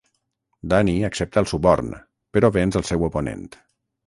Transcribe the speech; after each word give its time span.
Danny 0.71 0.95
accepta 1.09 1.41
el 1.43 1.49
suborn, 1.51 1.93
però 2.39 2.53
venç 2.57 2.79
el 2.81 2.89
seu 2.93 3.07
oponent. 3.11 3.47